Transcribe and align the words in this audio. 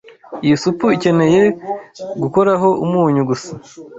Iyi 0.45 0.55
supu 0.63 0.85
ikeneye 0.97 1.41
gukoraho 2.21 2.69
umunyu 2.85 3.21
gusa. 3.29 3.51